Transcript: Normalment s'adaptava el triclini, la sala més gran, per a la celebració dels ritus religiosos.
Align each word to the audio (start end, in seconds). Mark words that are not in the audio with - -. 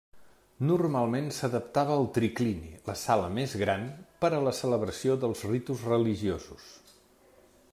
Normalment 0.67 1.27
s'adaptava 1.39 1.97
el 2.03 2.07
triclini, 2.15 2.71
la 2.87 2.95
sala 3.01 3.27
més 3.35 3.53
gran, 3.65 3.85
per 4.25 4.31
a 4.37 4.41
la 4.47 4.55
celebració 4.61 5.19
dels 5.25 5.45
ritus 5.51 5.85
religiosos. 5.93 6.67